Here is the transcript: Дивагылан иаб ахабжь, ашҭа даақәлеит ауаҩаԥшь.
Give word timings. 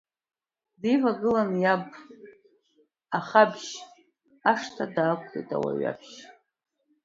Дивагылан 0.81 1.51
иаб 1.63 1.83
ахабжь, 3.17 3.71
ашҭа 4.51 4.85
даақәлеит 4.93 5.49
ауаҩаԥшь. 5.55 6.17